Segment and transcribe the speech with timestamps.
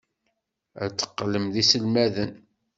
[0.83, 2.31] Ad teqqlem d iselmaden.